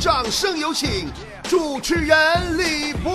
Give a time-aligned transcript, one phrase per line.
[0.00, 1.10] 掌声有请
[1.42, 2.16] 主持人
[2.56, 3.12] 李波。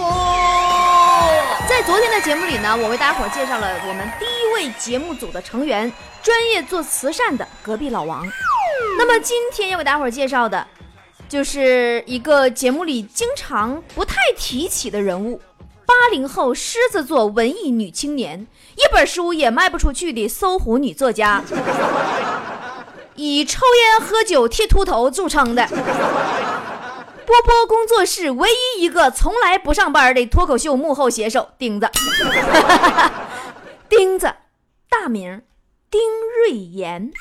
[1.67, 8.23] 在昨天的节目里呢，我为大家伙介绍了我们第一位节目组的成员，专业做慈善的隔壁老王。
[8.99, 10.67] 那么今天要给大家伙介绍的，
[11.27, 15.41] 就是一个节目里经常不太提起的人物。
[15.87, 18.45] 八零后狮子座文艺女青年，
[18.75, 21.41] 一本书也卖不出去的搜狐女作家，
[23.15, 25.67] 以抽烟喝酒剃秃头著称的
[27.25, 31.89] 波波工作室唯一一个从来不上班的脱口秀幕后写手钉子。
[33.89, 34.33] 钉子，
[34.89, 35.41] 大名
[35.89, 36.01] 丁
[36.47, 37.11] 瑞妍，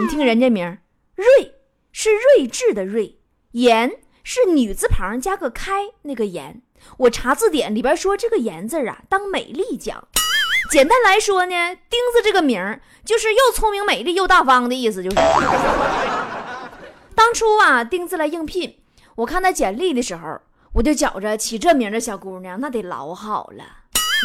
[0.00, 0.78] 你听人家名，
[1.14, 1.54] 瑞
[1.92, 3.18] 是睿智的睿，
[3.52, 6.62] 妍是女字旁加个开那个妍。
[6.98, 10.06] 我查字典里边说这个“颜”字啊，当美丽讲。
[10.70, 15.16] 简单来说呢，钉子这个名就是又聪明、美丽又大方的意思，就是。
[17.14, 18.78] 当初啊，钉子来应聘，
[19.16, 20.40] 我看他简历的时候，
[20.72, 23.64] 我就觉着起这名的小姑娘那得老好了。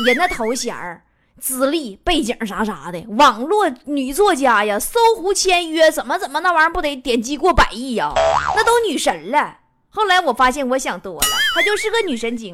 [0.05, 1.03] 人那头衔儿、
[1.39, 8.11] 资历、背景啥啥的，网络女作家呀，搜狐签约怎么怎么那玩意儿不得点击过百亿呀？
[8.55, 9.57] 那都女神了。
[9.89, 12.53] 后来我发现我想多了，她就是个女神经。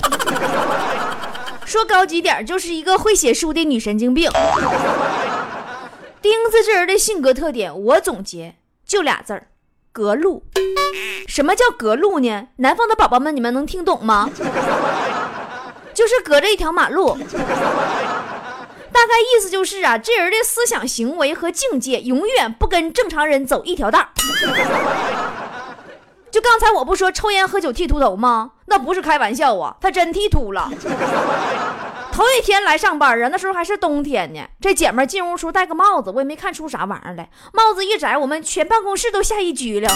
[1.65, 4.29] 说高级点，就是一个会写书的女神经病。
[6.21, 9.47] 钉子这人的性格特点，我总结就俩字儿：
[9.95, 10.43] 隔路。
[11.25, 12.49] 什么叫隔路呢？
[12.57, 14.29] 南方的宝宝们，你们能听懂吗？
[15.95, 17.17] 就是隔着一条马路。
[18.91, 24.09] 大概意思就是啊，这人的思想行为和境界永远不跟正常人走一条道。
[26.29, 28.51] 就刚才我不说抽烟喝酒剃秃头吗？
[28.65, 30.69] 那不是开玩笑啊，他真剃秃了。
[32.15, 34.39] 头一天来上班啊，那时候还是冬天呢。
[34.61, 37.29] 这姐们进屋时候戴个帽子，我也没看出啥玩意儿来。
[37.51, 39.89] 帽子一摘，我们全办公室都吓一激灵，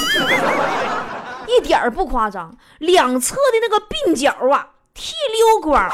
[1.47, 2.57] 一点儿不夸张。
[2.79, 5.89] 两侧的那个鬓角啊，剃溜光，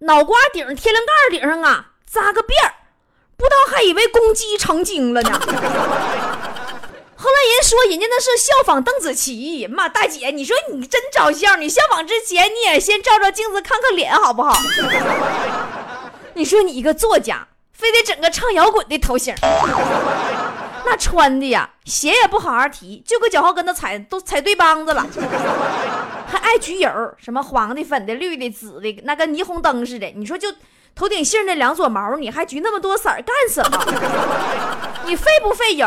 [0.00, 2.74] 脑瓜顶、天灵盖顶上啊扎个辫儿，
[3.36, 5.40] 不知道还以为公鸡成精了呢。
[7.18, 11.56] 后来人说人家那是效仿邓紫棋，妈大姐，你说你真招笑。
[11.56, 14.54] 你效仿之前你也先照照镜子看看脸好不好？
[16.34, 19.34] 你说你一个作家，非得整个唱摇滚的头型，
[20.84, 25.06] 那穿的呀，鞋也不好好提，就搁脚后跟子踩都踩对帮子了，
[26.26, 30.06] 还爱焗油，什么黄的、粉的、绿的、紫的，那跟霓虹灯似的。
[30.14, 30.52] 你说就
[30.94, 33.84] 头顶杏那两撮毛，你还焗那么多色干什么？
[35.06, 35.86] 你费不费油？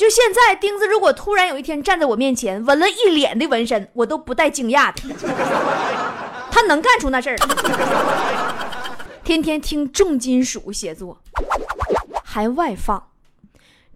[0.00, 5.02] 就现在，钉子如果突然有一天站在我面前，纹了一脸的纹身，我都不带惊讶的。
[6.50, 7.36] 他能干出那事儿
[9.22, 11.18] 天天听重金属写作，
[12.24, 13.08] 还外放，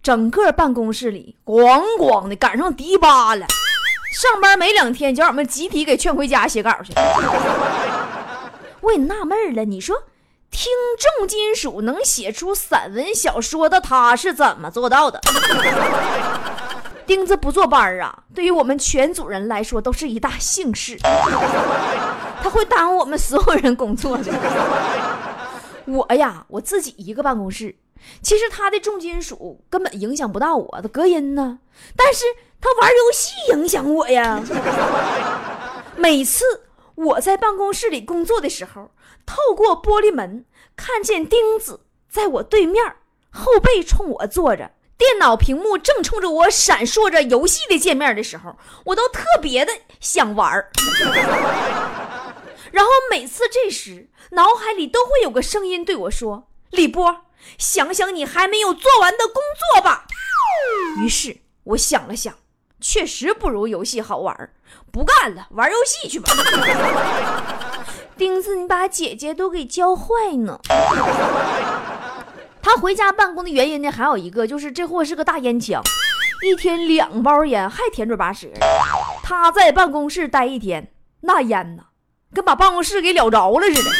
[0.03, 3.47] 整个办公室里咣咣的，赶上迪吧了。
[4.13, 6.93] 上班没两天，就让我们集体给劝回家写稿去。
[8.81, 10.03] 我也纳闷了，你说？
[10.51, 15.19] 听重金属能写出散文小说的他是怎么做到的？
[17.05, 20.97] 钉子不坐班啊，对于我们全组人来说都是一大幸事。
[22.41, 24.31] 他会耽误我们所有人工作的。
[25.85, 27.75] 我呀，我自己一个办公室，
[28.21, 31.59] 其实他的重金属根本影响不到我的隔音呢。
[31.95, 32.23] 但是
[32.61, 34.41] 他玩游戏影响我呀。
[35.97, 36.43] 每次。
[36.95, 38.89] 我在办公室里工作的时候，
[39.25, 42.95] 透过玻璃门看见钉子在我对面，
[43.29, 50.71] 后背冲我坐着，电脑屏幕正冲着我闪烁着游戏的界面的时候，我都特别的想玩儿。
[52.71, 57.21] 然后每次这时，脑海里都会有个声音对我说：“李波，
[57.57, 59.41] 想想你还没有做完的工
[59.73, 60.05] 作吧。”
[61.01, 62.33] 于是我想了想。
[62.81, 64.53] 确实不如游戏好玩
[64.91, 66.29] 不干了，玩游戏去吧。
[68.17, 70.59] 钉子，你把姐姐都给教坏呢。
[72.61, 75.81] 他回家办公的原因呢，还有一个就是这货是个大烟枪，
[76.43, 78.47] 一天两包烟，还甜嘴巴舌。
[79.21, 80.91] 他在办公室待一天，
[81.21, 81.83] 那烟呢，
[82.33, 83.91] 跟把办公室给燎着了似的。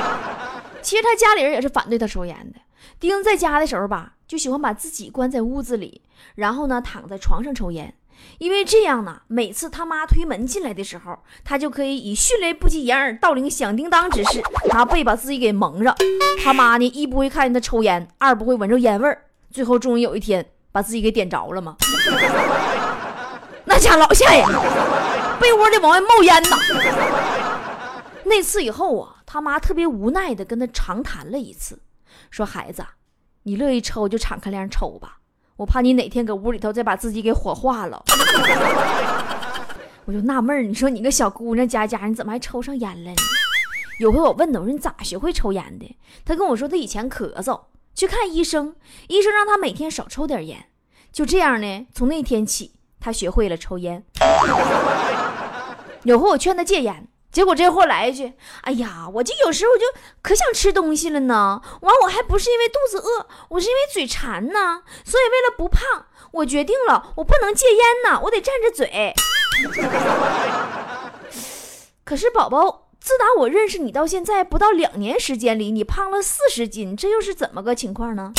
[0.82, 2.60] 其实他家里人也是反对他抽烟的。
[2.98, 6.02] 钉子在家的时候吧，就喜欢把自己关在屋子里，
[6.34, 7.94] 然后呢躺在床上抽烟。
[8.38, 15.94] 因为这样呢，每次他妈推门进来的时候，他就可以以迅雷不及掩耳盗铃响叮当之势，拿被把自己给蒙上。
[16.42, 21.76] 他妈呢，一不会看见他抽烟，二不会闻着烟味儿，最后终于有一天把自己给点着了嘛。
[23.64, 24.46] 那家老吓人，
[25.40, 26.56] 被窝里往外冒烟呐。
[28.24, 31.80] 那次以后啊，他妈特别无奈的跟他长谈了一次，
[32.30, 32.84] 说：“孩子，
[33.42, 35.18] 你乐意抽就敞开亮抽吧。”
[35.56, 38.02] 我怕你哪天搁屋里头再把自己给火化了。
[40.04, 43.16] 我就纳闷儿，你说你个小姑娘家家，你怎么还抽上烟了呢？
[44.00, 45.96] 有回我问他，我说你咋学会抽烟的？
[46.24, 47.60] 他跟我说他以前咳嗽，
[47.94, 48.74] 去看医生，
[49.08, 50.66] 医生让他每天少抽点烟。
[51.12, 54.04] 就这样呢，从那天起，他学会了抽烟。
[56.02, 58.32] 有回我劝他戒烟，结果这货来一句
[58.62, 59.84] ：“哎呀，我就有时候我就
[60.22, 61.60] 可想吃东西了呢。
[61.80, 64.82] 完，我还不是因为肚子饿，我是因为嘴馋呢。
[65.04, 69.12] 所以为了不胖，我决定了，我不能戒烟呢，我得占着嘴。
[72.04, 78.32] 可是宝宝，自打我认识你到现在不到两年时间里，你胖了四十斤，这又是怎么个情况呢？”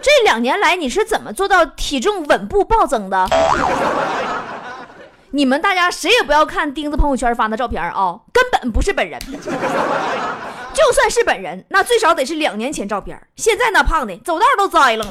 [0.00, 3.26] 这两年来你是怎么做到体重稳步暴增的？
[5.36, 9.20] 你们大家谁也不要看钉子朋友圈发的照片啊，根本不是本人。
[10.72, 13.20] 就算是本人，那最少得是两年前照片。
[13.36, 15.04] 现在那胖的走道都栽了，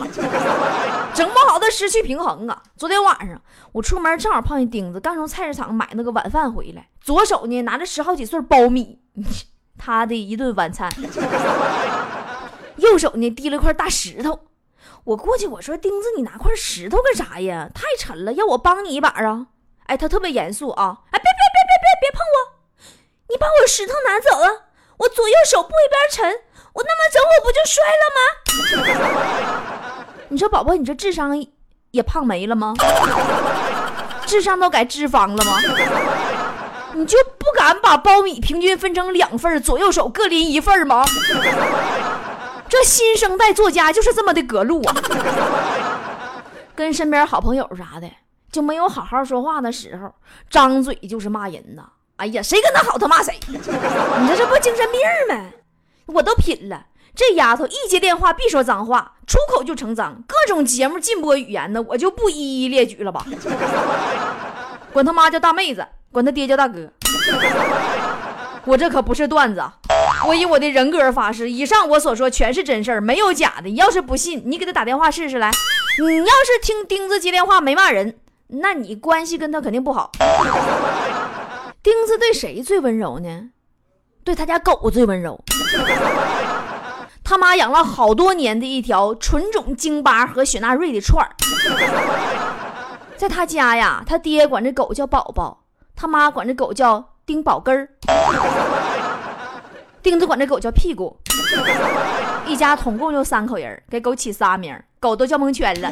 [1.13, 2.63] 整不好他失去平衡啊。
[2.75, 3.39] 昨天晚上
[3.71, 8.97] 我出门正好碰见钉子，刚从菜市场买那个晚饭回来，左手呢拿着十好几穗苞米，
[9.77, 10.91] 他的一顿晚餐，
[12.77, 14.39] 右手呢提了块大石头。
[15.03, 17.69] 我过去，我说钉子，你拿块石头干啥呀？
[17.75, 19.49] 太沉了，要我帮你一把啊！
[19.87, 20.97] 哎，他特别严肃啊！
[21.11, 22.35] 哎，别别别别别别碰我！
[23.29, 24.65] 你把我石头拿走了，
[24.97, 26.25] 我左右手不一边沉，
[26.73, 28.03] 我那么整我不就摔了
[29.05, 30.05] 吗？
[30.29, 31.39] 你说宝宝，你这智商
[31.91, 32.73] 也胖没了吗？
[34.25, 35.59] 智商都改脂肪了吗？
[36.93, 41.05] 你就不敢把苞米平均分成两份，左右手各拎一份吗？
[42.67, 44.95] 这新生代作家就是这么的隔路啊，
[46.73, 48.09] 跟身边好朋友啥的
[48.55, 50.15] 就没有好好说话的时候，
[50.49, 51.83] 张嘴就是骂人呐。
[52.15, 55.49] 哎呀，谁跟他好他骂谁，你这这不精神病吗？
[56.05, 63.25] 我都品了，这丫头一接电话必说脏话，出口就成脏，各种节目禁播语言呢，我就不一一列举了吧。
[64.93, 66.89] 管他妈叫大妹子，管他爹叫大哥，
[68.63, 69.61] 我这可不是段子。
[70.25, 73.67] 我以我的人格发誓，以上我所说全是真事儿，没有假的。
[73.67, 75.51] 你要是不信，你给他打电话试试来。
[75.99, 78.17] 你要是听钉子接电话没骂人，
[78.47, 80.11] 那你关系跟他肯定不好。
[81.83, 83.49] 钉子对谁最温柔呢？
[84.23, 85.39] 对他家狗最温柔。
[87.23, 91.29] 他妈养了好多年的一条纯种京巴和雪纳瑞的串儿，
[93.17, 95.63] 在他家呀，他爹管这狗叫宝宝，
[95.95, 97.89] 他妈管这狗叫丁宝根儿。
[100.03, 101.17] 钉子管这狗叫屁股，
[102.45, 105.91] 一家总共就三口人，给狗起仨名，狗都叫蒙圈了。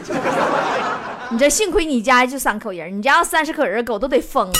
[1.34, 4.52] 你这幸亏你家就三口人，你家要三十口人，狗都得疯。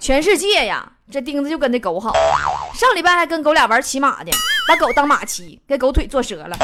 [0.00, 2.12] 全世界呀，这钉子就跟那狗好。
[2.74, 4.32] 上礼拜还跟狗俩玩骑马的，
[4.66, 6.56] 把狗当马骑，给狗腿坐折了。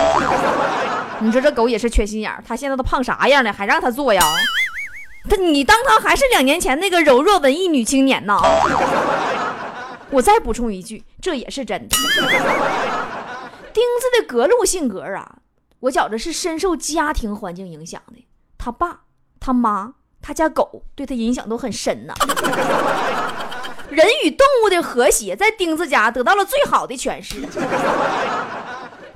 [1.21, 4.21] 你说这狗也是缺心眼儿，它现在都胖啥样了，还让它坐呀？
[5.31, 8.37] 他你当他还是两年前那个柔弱文艺女青年呢？
[10.11, 11.97] 我再补充一句，这也是真的。
[13.73, 15.37] 钉子的格路性格啊，
[15.81, 18.27] 我觉着是深受家庭环境影响的。
[18.59, 19.01] 他爸、
[19.39, 22.15] 他妈、他家狗对他影响都很深呐。
[23.89, 27.47] 人与动物的和谐在钉子家得到了最好的诠释。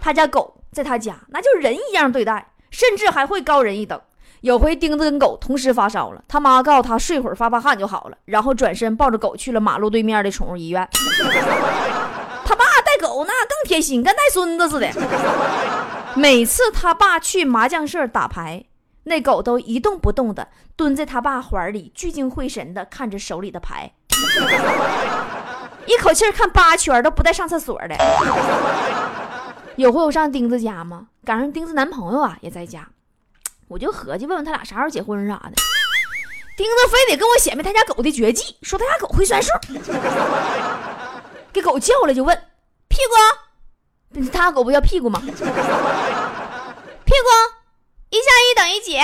[0.00, 4.00] 他家狗在他家那就人一样对待，甚至还会高人一等。
[4.42, 10.88] 有回钉子跟狗同时发烧了，他妈告诉他睡会儿发发汗就好了，然后转身抱着狗去了马路对面的宠物医院。
[12.46, 14.88] 他爸带狗那更贴心，跟带孙子似的。
[16.16, 18.64] 每次他爸去麻将社打牌，
[19.04, 23.92] 那狗都一动不动的蹲在他爸怀里，聚精会神的看着手里的牌，
[25.86, 27.96] 一口气看八圈都不带上厕所的。
[29.76, 31.06] 有回我上钉子家吗？
[31.24, 32.88] 赶上钉子男朋友啊也在家。
[33.68, 35.52] 我就合计问问他俩啥时候结婚啥的，
[36.56, 39.48] 钉子非得跟我显摆他家狗的绝技，说他家狗会算数，
[41.52, 42.36] 给狗叫了就问
[42.88, 43.14] 屁股，
[44.32, 45.20] 他狗不叫屁股吗？
[45.20, 45.44] 屁股
[48.10, 48.98] 一加一等于几？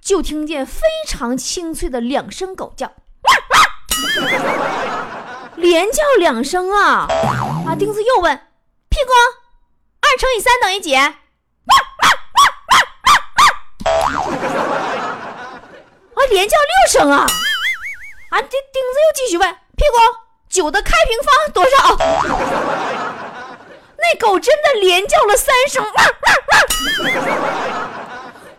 [0.00, 2.90] 就听见非常清脆的两声狗叫，
[5.56, 7.06] 连叫两声啊！
[7.68, 8.36] 啊，钉子又问
[8.88, 9.12] 屁股
[10.00, 10.94] 二乘以三等于几？
[10.96, 11.14] 啊！
[16.30, 17.26] 连叫六声啊！
[18.30, 18.40] 啊！
[18.40, 19.96] 钉钉子又继续问：屁股
[20.48, 21.96] 九的开平方多少？
[23.98, 26.34] 那狗真的连叫了三声汪汪
[27.10, 27.20] 汪，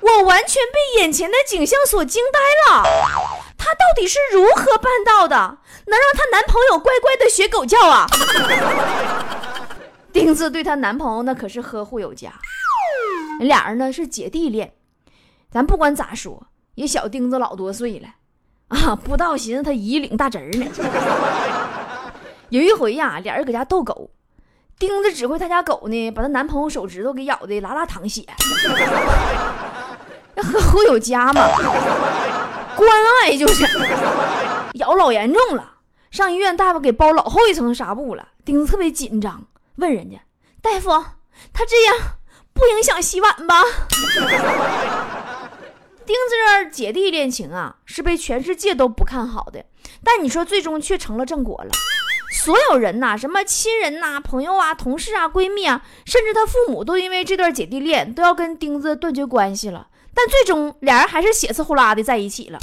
[0.01, 2.39] 我完全被眼前的景象所惊呆
[2.74, 2.84] 了。
[3.58, 5.36] 她到底是如何办到的，
[5.86, 8.05] 能让她男朋友乖乖的学狗叫啊？
[10.12, 12.34] 钉子对她男朋友那可是呵护有加。
[13.39, 14.74] 俩人呢是姐弟恋，
[15.50, 18.08] 咱不管咋说，也小丁子老多岁了
[18.67, 20.65] 啊，不知道寻思他姨领大侄儿呢。
[22.50, 24.12] 有一回呀，俩人搁家逗狗，
[24.79, 28.25] 丁子指挥他家狗呢，把她男朋友手指头给咬的拉拉淌血。
[30.41, 31.41] 呵护有加嘛，
[32.77, 32.89] 关
[33.21, 33.65] 爱就是
[34.75, 35.74] 咬老严重了，
[36.12, 38.29] 上医院大夫给包老厚一层纱布了。
[38.45, 39.43] 丁子特别紧张，
[39.75, 40.17] 问人家
[40.62, 40.89] 大夫
[41.51, 41.95] ：“他这样
[42.53, 43.62] 不影响洗碗吧？”
[46.05, 46.21] 丁子
[46.63, 49.65] 这姐弟恋情啊，是被全世界都不看好的，
[50.05, 51.69] 但你说最终却成了正果了。
[52.31, 59.88] 所有人呐，什么亲人呐、朋友啊、同事啊、闺蜜啊，甚至他父母，都因为这段姐弟恋都要跟钉子断绝关系了。
[60.13, 62.59] 但最终俩人还是血丝呼啦的在一起了。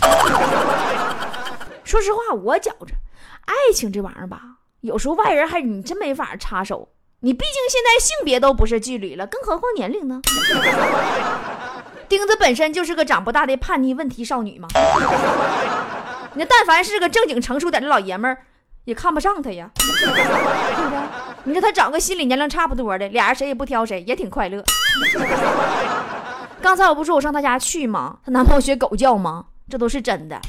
[1.85, 2.94] 说实话，我觉着
[3.44, 4.40] 爱情这玩意儿吧，
[4.80, 6.88] 有时候外人还你真没法插手。
[7.20, 10.20] 你毕竟现在性别都不是距离了，更何况年龄呢？
[12.08, 14.68] 钉子本身就是个长不大的叛逆问题少女嘛。
[16.35, 18.44] 你但凡是个正经成熟点的老爷们儿，
[18.87, 20.25] 也看不上他呀，对不对？
[21.43, 24.62] 你说他找个心理年龄差不多的，俩人谁也不挑谁，也挺快乐。
[26.62, 28.19] 刚才我不说我上他家去吗？
[28.25, 29.47] 她男朋友学狗叫吗？
[29.69, 30.40] 这都是真的。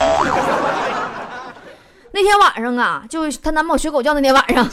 [2.11, 4.69] 那天晚上啊，就她男朋友学狗叫那天晚上，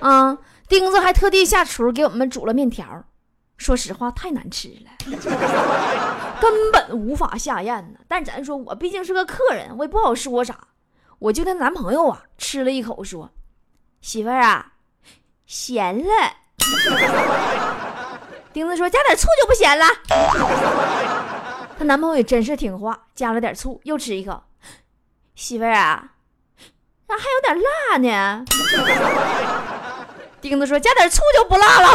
[0.00, 0.36] 啊，
[0.68, 2.84] 钉子还特地下厨给我们煮了面条。
[3.56, 4.90] 说实话，太难吃了，
[6.40, 8.00] 根本无法下咽呢。
[8.08, 10.56] 但咱说，我毕竟是个客人，我也不好说啥。
[11.20, 13.30] 我就她男朋友啊，吃了一口，说
[14.02, 14.72] ：“媳妇儿啊，
[15.46, 16.12] 咸了。
[18.52, 19.84] ”丁子说：“加点醋就不咸了。”
[21.78, 24.42] 她男朋友也真是听话，加了点醋，又吃一口。
[25.34, 26.12] 媳妇儿啊，
[27.06, 28.44] 咋还有点辣呢？
[30.40, 31.88] 丁子说：“加点醋就不辣了。”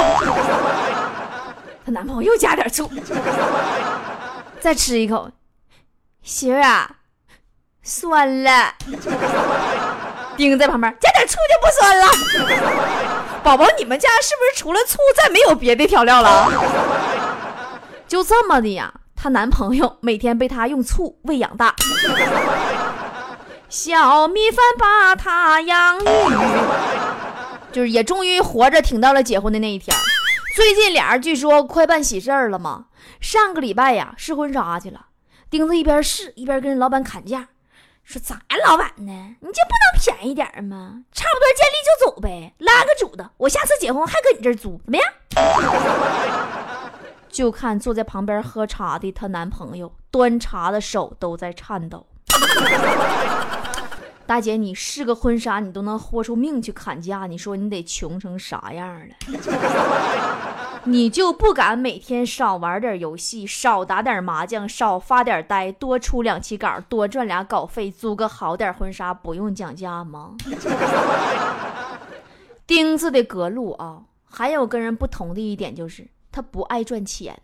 [1.83, 2.89] 她男朋友又加点醋，
[4.59, 5.31] 再吃一口。
[6.21, 6.97] 媳妇儿啊，
[7.85, 8.73] 酸了。
[10.35, 12.07] 丁在旁边加点醋就不酸了。
[13.41, 16.51] 宝宝，你们家是不是除了醋再没有别的调料了？
[18.07, 21.75] 就这么的呀，她男朋友每天被她用醋喂养大，
[23.69, 26.05] 小米饭把她养育，
[27.71, 29.95] 就是也终于活着挺到了结婚的那一天。
[30.55, 32.85] 最近俩人据说快办喜事儿了嘛，
[33.21, 35.05] 上个礼拜呀试婚纱去了，
[35.49, 37.49] 丁子一边试一边跟老板砍价。
[38.05, 39.35] 说咋，老板呢？
[39.41, 41.01] 你就不能便宜点吗？
[41.11, 45.05] 差不多见利就走呗，拉个主的，我下次结婚还搁你这儿租，怎么样？
[47.27, 52.05] 就看坐在旁边喝茶的她男朋友，端茶的手都在颤抖。
[54.27, 59.15] 大姐，你试个婚纱，你都能豁出命去砍价，你说你得穷成啥样了？
[60.87, 70.35] 你就不敢每天少玩点游戏，少打点麻将，少发点呆，多出两期稿，多赚俩稿费，租个好点婚纱，不用讲价吗？
[72.67, 77.39] 钉子的格路啊，还有跟人不同的一点就是他不爱赚钱，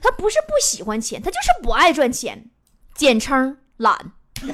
[0.00, 2.50] 他不是不喜欢钱，他就是不爱赚钱，
[2.94, 4.12] 简称懒。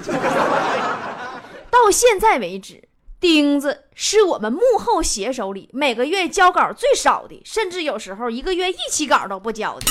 [1.70, 2.87] 到现在为止。
[3.20, 9.86] 钉子是我们幕后写手里每个月交稿最少的，甚至有时候一个月一期稿都不交的。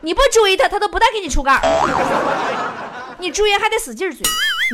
[0.00, 1.52] 你不追他，他都不带给你出稿。
[3.18, 4.20] 你追还得使劲追。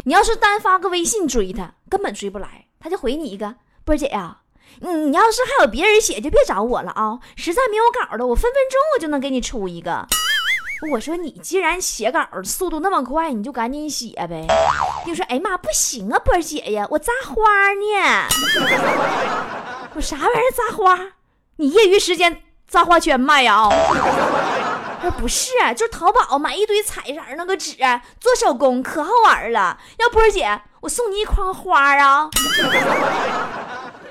[0.05, 4.39] 你要是单发个微信追他，根本追不来，他就回你一个波姐呀，
[4.81, 7.19] 你你要是还有别人写，就别找我了啊。
[7.37, 10.09] 实在没有稿的，我分分钟我就能给你出一个。
[10.89, 14.47] 我说你既然写稿速度那么快，你就赶紧写呗。
[15.05, 17.43] 你说哎妈不行啊，波儿姐呀，我扎花
[17.75, 18.27] 呢。
[19.95, 20.99] 我啥玩意儿扎花？
[21.57, 23.69] 你业余时间扎花圈卖呀？
[25.03, 27.77] 他说不是，就是淘宝买一堆彩色那个纸，
[28.19, 29.79] 做手工可好玩了。
[29.99, 32.31] 要波儿姐，我送你一筐花啊。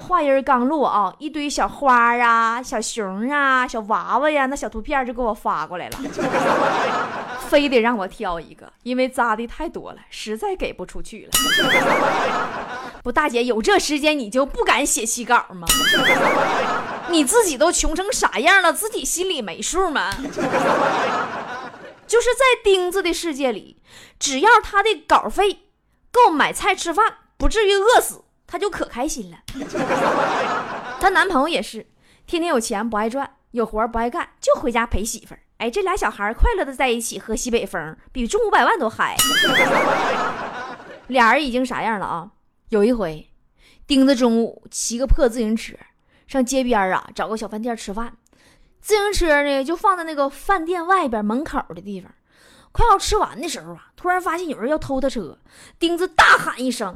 [0.10, 6.00] 话音刚落啊，一堆小花啊、小熊啊、小娃娃呀，那小图片就给我发过来了，
[7.48, 11.32] 非得让我挑一个，因为扎的太多了，实在给不出去了。
[13.04, 15.68] 不，大姐有这时间你就不敢写期稿吗？
[17.12, 20.10] 你自己都穷成啥样了，自己心里没数吗？
[22.08, 23.78] 就是在钉子的世界里，
[24.18, 25.60] 只要他的稿费
[26.12, 28.24] 够买菜吃饭，不至于饿死。
[28.51, 29.38] 她就可开心了，
[31.00, 31.86] 她男朋友也是，
[32.25, 35.41] 天天有钱不爱赚，有活不爱干，就回家陪媳妇儿。
[35.58, 39.15] 哎，这俩小孩快乐的在一起，喝西北风，比中五百万都嗨。
[41.08, 42.32] 俩人已经啥样了啊？
[42.70, 43.29] 有一回，
[43.86, 45.75] 钉子中午骑个破自行车
[46.25, 48.13] 上街边啊，找个小饭店吃饭，
[48.82, 52.12] 自行车呢就放在那个饭店外边门口的地方。
[52.72, 55.38] 快要吃完的时候啊，突然发现有人要偷他车，
[55.77, 56.96] 钉子大喊一声：“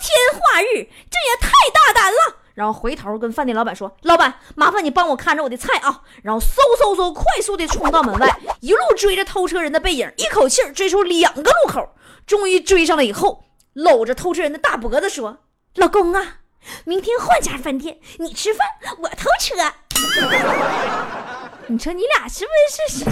[0.00, 6.46] 天化日，这也太大胆了！”然后回头跟饭店老板说：“老板，麻烦你帮我看着我的菜啊！”然后嗖
[6.78, 11.94] 嗖嗖，快速的冲到门外，一路追着偷车人的背影，一口气追出两个路口，
[12.26, 15.38] 终于追上了以后，搂着偷车人的大脖子说
[15.76, 16.40] ：“老公啊，
[16.84, 18.66] 明天换家饭店，你吃饭，
[18.98, 19.54] 我偷车。
[21.68, 22.50] 你说你俩是不
[22.92, 23.04] 是？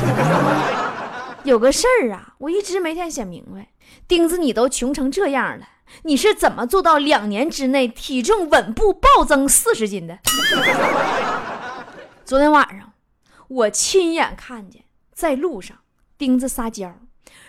[1.45, 3.68] 有个事儿啊，我一直没太想明白。
[4.07, 5.66] 钉子，你都穷成这样了。
[6.02, 10.18] 你是怎么做到两年之内体重稳步暴增四十斤的？
[12.25, 12.92] 昨天晚上
[13.49, 15.78] 我亲眼看见，在路上
[16.16, 16.95] 钉子撒娇，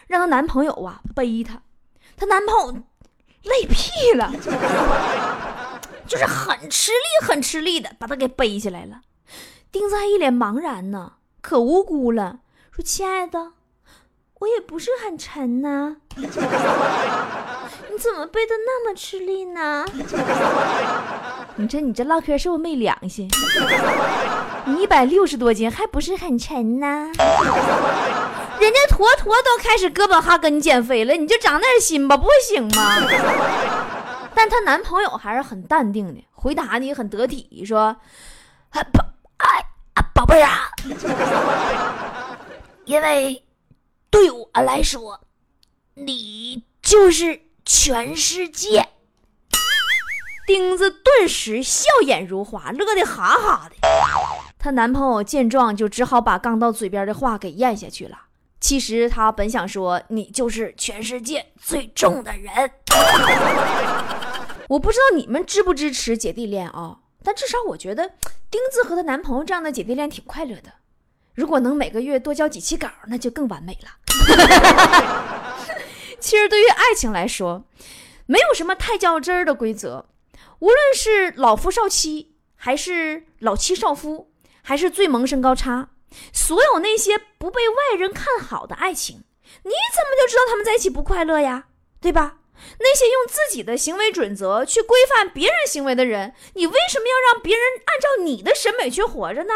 [0.07, 1.61] 让她男朋友啊背她，
[2.15, 2.83] 她男朋友
[3.43, 4.31] 累屁了，
[6.07, 9.01] 就是很吃力、很吃力的把她给背起来了。
[9.71, 12.39] 钉子还一脸茫然呢，可无辜了，
[12.71, 13.53] 说：“亲爱的，
[14.39, 15.97] 我也不是很沉呐。”
[17.99, 19.85] 怎么背的那么吃力呢？
[21.55, 23.29] 你这你这唠嗑是不是没良心？
[24.65, 27.11] 你一百六十多斤还不是很沉呢？
[28.59, 32.95] 人家坨坨都开始哥本哈根减肥了，你就长点心吧，不行吗？
[34.33, 37.95] 但她男朋友还是很淡定的，回答你很得体，说
[38.71, 39.05] ：“宝，
[39.37, 39.65] 哎，
[40.13, 40.71] 宝贝啊，
[42.85, 43.43] 因为
[44.09, 45.19] 对我来说，
[45.95, 47.41] 你就是。”
[47.71, 48.89] 全世界，
[50.47, 53.75] 钉子顿时笑眼如花，乐得哈哈的。
[54.57, 58.21] 她男朋友见状，就只好把刚到嘴边的话给咽下去了。
[58.59, 62.71] 其实他本想说：“你就是全世界最重的人。
[64.69, 66.97] ”我不知道你们支不支持姐弟恋啊？
[67.23, 68.09] 但至少我觉得
[68.49, 70.73] 钉子和她男朋友这样的姐弟恋挺快乐的。
[71.35, 73.89] 如果能每个月多交几期稿，那就更完美了。
[76.19, 77.63] 其实对于爱情来说，
[78.25, 80.05] 没有什么太较真儿的规则。
[80.59, 85.89] 无论是老夫少妻，还是老妻少夫，还是最萌身高差，
[86.33, 89.23] 所有那些不被外人看好的爱情，
[89.63, 91.67] 你怎么就知道他们在一起不快乐呀？
[92.01, 92.35] 对吧？
[92.79, 99.53] 那些用自己的行为准则去规范别人行为的人，你为什么要让别人按照你的审美去活着呢？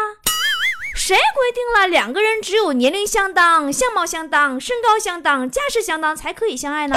[0.96, 6.96] 谁规定了两个人只有年龄相当、相貌相当、身高相当、家世相当才可以相爱呢？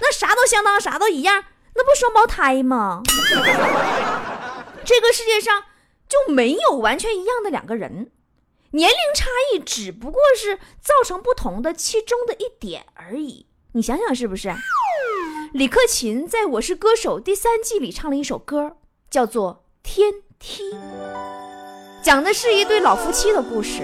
[0.00, 1.44] 那啥都相当，啥都一样，
[1.74, 3.02] 那不双胞胎吗？
[4.84, 5.64] 这个世界上
[6.08, 8.12] 就没有完全一样的两个人，
[8.70, 13.46] 年龄差异只不过是造成不同的其中的一点而已。
[13.72, 14.54] 你想想是不是？
[15.52, 18.76] 李克勤在我是歌手第三季里唱了一首歌，
[19.10, 20.72] 叫做《天梯》。
[22.04, 23.80] 讲的是一对老夫妻的故事。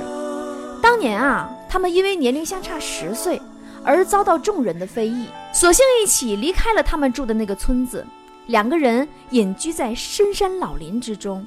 [0.83, 3.41] 当年啊，他们因为年龄相差十岁
[3.83, 8.07] 而遭到众人的非议，索性一起离开了他们住的那个村子。
[8.47, 11.47] 两个人隐居在深山老林之中，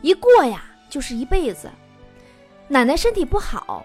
[0.00, 1.68] 一过呀就是一辈子。
[2.68, 3.84] 奶奶身体不好，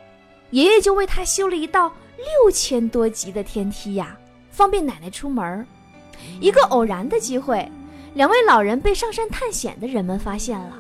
[0.51, 4.15] 爷爷就为她修了一道六千多级的天梯呀，
[4.49, 5.67] 方便奶奶出门。
[6.39, 7.69] 一个偶然的机会，
[8.13, 10.77] 两位老人被上山探险的人们发现了。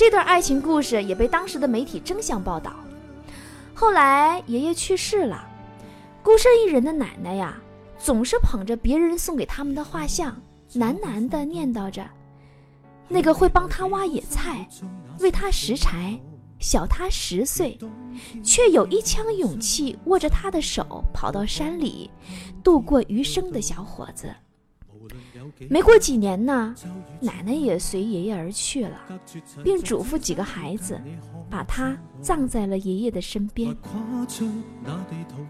[0.00, 2.74] 这段爱情故事也被当时的媒体争相报道。
[3.74, 5.46] 后来爷爷去世了，
[6.22, 7.60] 孤身一人的奶奶呀，
[7.98, 10.34] 总是捧着别人送给他们的画像，
[10.72, 12.02] 喃喃地念叨着
[13.08, 14.66] ：“那个会帮他挖野菜、
[15.18, 16.18] 为他拾柴、
[16.60, 17.78] 小他十岁，
[18.42, 22.10] 却有一腔勇气握着他的手跑到山里
[22.64, 24.34] 度过余生的小伙子。”
[25.68, 26.74] 没过几年呢，
[27.20, 28.98] 奶奶也随爷爷而去了，
[29.64, 31.00] 并嘱咐几个孩子，
[31.48, 33.76] 把他葬在了爷爷的身边。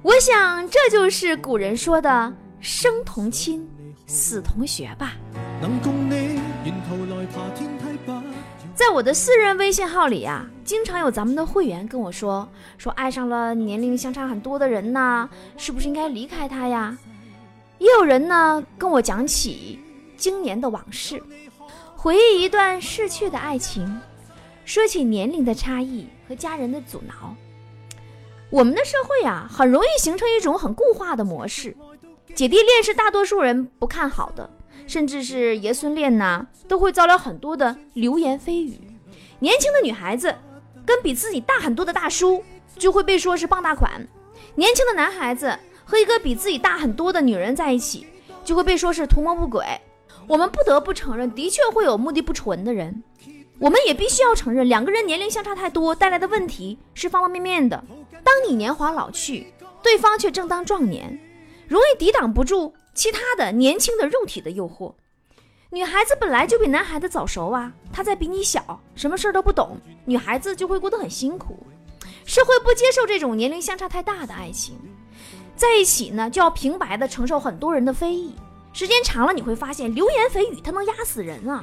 [0.03, 3.69] 我想，这就是古人说的“生同亲，
[4.07, 5.15] 死同学”吧。
[8.75, 12.49] 在我的私人微信号里啊，经常有咱们的会员跟我说，
[12.79, 16.97] 说爱上了年龄相差很多的人呢，是不是应该离开他呀？
[17.81, 19.81] 也有人呢跟我讲起。
[20.17, 21.19] 经年的往事，
[21.97, 23.99] 回忆一段逝去的爱情，
[24.67, 27.35] 说起年龄的差异和家人的阻挠。
[28.51, 31.75] 我们的社会啊，很容易形成一种很固化的模式，
[32.35, 34.51] 姐弟恋是大多数人不看好的，
[34.87, 38.79] 甚至是爷孙恋呐，都会遭了很多的流言蜚语。
[39.39, 40.37] 年轻的女孩子
[40.85, 42.45] 跟比自己大很多的大叔，
[42.77, 43.91] 就会被说是傍大款；
[44.55, 45.59] 年轻的男孩子
[45.91, 48.07] 和一个比自己大很多的女人在一起，
[48.45, 49.67] 就会被说是图谋不轨。
[50.29, 53.03] 我们不得不承认，的确会有目的不纯的人，
[53.59, 57.83] 我们也必须要承认，两个人年龄相差太多带来的问题是方方面面的。
[58.23, 61.19] 当你年华老去，对方却正当壮年，
[61.67, 64.95] 容易抵挡不住其他的年轻的肉体的诱惑。
[65.71, 71.67] 女孩子本来就比男孩子早熟啊，她在比你小，什么事儿都不懂，女孩子就会过得很辛苦。
[72.25, 74.79] 社会不接受这种年龄相差太大的爱情，
[75.61, 78.35] 在一起呢就要平白的承受很多人的非议，
[78.73, 81.63] 时间长了你会发现流言蜚语它能压死人啊。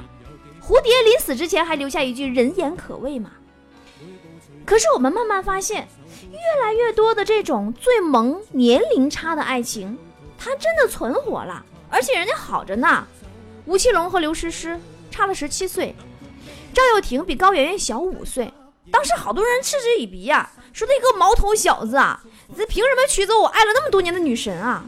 [0.62, 3.32] 蝴蝶临死之前还留下一句“人言可畏”嘛。
[4.64, 5.88] 可是我们慢慢发现，
[6.30, 9.98] 越来越多的这种最萌年龄差的爱情，
[10.38, 13.04] 它真的存活了，而且人家好着呢。
[13.64, 14.78] 吴奇隆和刘诗诗
[15.10, 15.96] 差了十七岁，
[16.72, 18.52] 赵又廷比高圆圆小五岁。
[18.92, 22.22] 当时好多人嗤之以鼻呀，说那个毛头小子啊，
[22.56, 24.84] 这凭什么娶走我爱了那么多年的女神啊？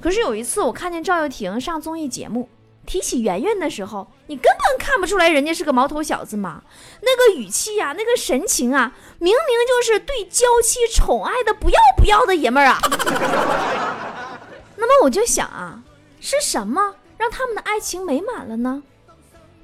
[0.00, 2.48] 可是有一次我看见赵又廷上综艺节目
[2.86, 6.62] 提起圆圆的时候，你根本看不出来人家是个毛头小子嘛，
[7.02, 12.78] 那个语气呀，那个神情啊，明明就是对娇妻宠爱的不要不要的爷们儿啊。
[14.76, 15.82] 那么我就想啊，
[16.20, 16.94] 是什么？
[17.18, 18.82] 让他们的爱情美满了呢？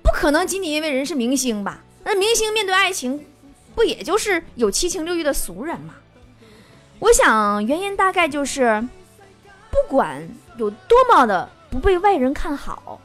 [0.03, 1.83] 不可能仅仅因为人是明星吧？
[2.05, 3.27] 那明星面对爱情，
[3.75, 5.95] 不也就是有七情六欲的俗人吗？
[6.99, 8.83] 我想原因大概就是，
[9.71, 13.01] 不管有多么的不被外人看好，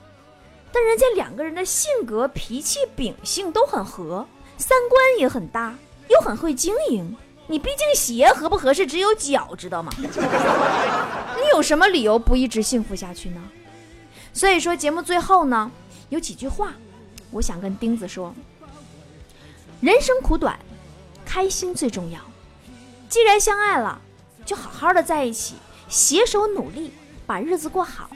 [0.71, 4.25] 但人家两个人的性格、脾气、秉性都很合，
[4.57, 5.75] 三观也很搭，
[6.09, 7.15] 又很会经营。
[7.47, 9.91] 你毕竟鞋合不合适，只有脚知道吗？
[9.99, 13.41] 你有什么理由不一直幸福下去呢？
[14.31, 15.69] 所以说，节目最后呢，
[16.07, 16.71] 有几句话，
[17.29, 18.33] 我想跟钉子说：
[19.81, 20.57] 人生苦短，
[21.25, 22.19] 开心最重要。
[23.11, 23.99] 既然相爱了，
[24.45, 25.55] 就好好的在一起，
[25.89, 26.93] 携手努力，
[27.27, 28.07] 把日子过好。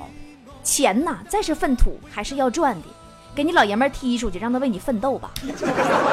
[0.64, 2.88] 钱呐，再是粪土，还是要赚的。
[3.36, 5.30] 给你老爷们踢出去，让他为你奋斗吧。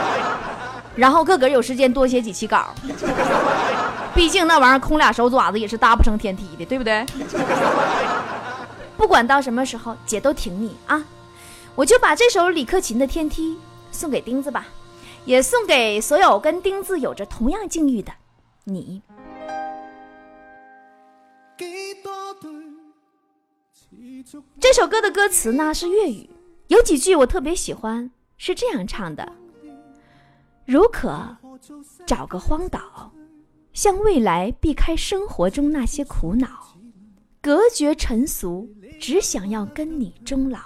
[0.97, 2.75] 然后个个有时间多写几期稿，
[4.17, 7.07] 毕竟那玩意儿空俩手爪子也是搭不成天梯的，对不对？
[8.97, 11.05] 不管到什么时候，姐都挺你啊！
[11.77, 13.53] 我就把这首李克勤的《天梯》
[13.93, 14.67] 送给钉子吧，
[15.25, 18.13] 也送给所有跟钉子有着同样境遇的
[18.65, 19.03] 你。
[24.61, 26.31] 这首歌的歌词呢是粤语，
[26.69, 29.33] 有几句我特别喜欢，是这样唱的：
[30.65, 31.37] 如可
[32.07, 33.13] 找个荒岛，
[33.73, 36.77] 向未来避开生活中那些苦恼，
[37.41, 38.69] 隔绝尘俗。
[39.01, 40.61] 只想要跟你终老，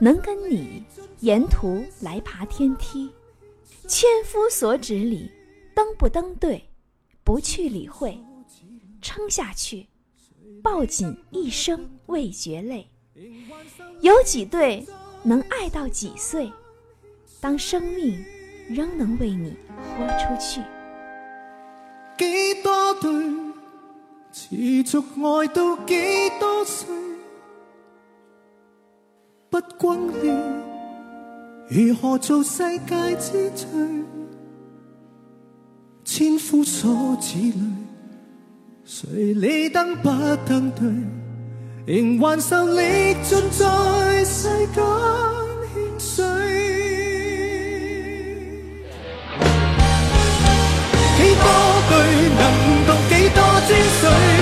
[0.00, 0.82] 能跟你
[1.20, 3.12] 沿途来爬天梯，
[3.86, 5.30] 千夫所指里
[5.76, 6.67] 登不登对，
[7.28, 8.18] 不去理会，
[9.02, 9.86] 撑下去，
[10.62, 12.88] 抱紧一生未觉累。
[14.00, 14.86] 有几对
[15.22, 16.50] 能爱到几岁？
[17.38, 18.24] 当生命
[18.70, 20.62] 仍能为你豁出去。
[22.16, 23.12] 几多对
[24.32, 26.88] 持续爱到几多岁？
[29.50, 30.34] 不轟烈，
[31.68, 34.17] 如何做世界之最？
[36.10, 37.52] 千夫所指里，
[38.86, 40.08] 谁理登不
[40.46, 40.88] 登对，
[41.84, 44.82] 仍还受力尽在世间
[45.74, 46.24] 欠水。
[51.18, 51.46] 几多
[51.90, 51.92] 句
[52.38, 52.42] 能
[52.86, 54.37] 读几多精髓？